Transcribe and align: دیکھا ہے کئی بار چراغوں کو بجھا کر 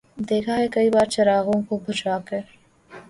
دیکھا 0.21 0.55
ہے 0.57 0.67
کئی 0.67 0.89
بار 0.89 1.05
چراغوں 1.07 1.61
کو 1.69 1.77
بجھا 1.85 2.17
کر 2.25 2.41